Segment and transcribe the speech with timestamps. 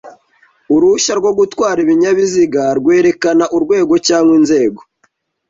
[0.73, 4.81] Uruhushya rwo gutwara ibinyabiziga rwerekana urwego cyangwa inzego